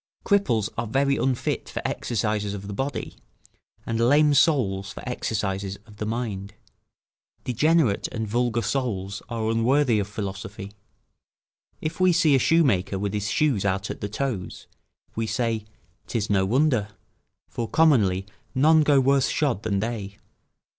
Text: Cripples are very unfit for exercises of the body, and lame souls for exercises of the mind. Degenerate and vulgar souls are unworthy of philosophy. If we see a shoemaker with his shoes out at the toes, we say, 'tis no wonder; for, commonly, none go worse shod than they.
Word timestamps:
Cripples 0.25 0.67
are 0.79 0.87
very 0.87 1.15
unfit 1.15 1.69
for 1.69 1.79
exercises 1.85 2.55
of 2.55 2.65
the 2.65 2.73
body, 2.73 3.17
and 3.85 3.99
lame 3.99 4.33
souls 4.33 4.91
for 4.91 5.07
exercises 5.07 5.77
of 5.85 5.97
the 5.97 6.07
mind. 6.07 6.55
Degenerate 7.43 8.07
and 8.11 8.27
vulgar 8.27 8.63
souls 8.63 9.21
are 9.29 9.47
unworthy 9.51 9.99
of 9.99 10.07
philosophy. 10.07 10.71
If 11.81 11.99
we 11.99 12.13
see 12.13 12.33
a 12.33 12.39
shoemaker 12.39 12.97
with 12.97 13.13
his 13.13 13.29
shoes 13.29 13.63
out 13.63 13.91
at 13.91 14.01
the 14.01 14.09
toes, 14.09 14.65
we 15.15 15.27
say, 15.27 15.65
'tis 16.07 16.31
no 16.31 16.47
wonder; 16.47 16.87
for, 17.47 17.69
commonly, 17.69 18.25
none 18.55 18.81
go 18.81 18.99
worse 18.99 19.27
shod 19.29 19.61
than 19.61 19.81
they. 19.81 20.17